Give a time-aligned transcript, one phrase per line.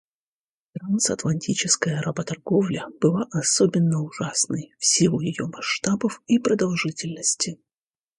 [0.73, 7.59] Трансатлантическая работорговля была особенно ужасной в силу ее масштабов и продолжительности.